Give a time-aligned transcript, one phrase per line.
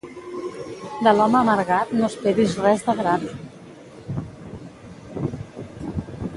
[1.07, 3.29] De l'home amargat no esperis res de grat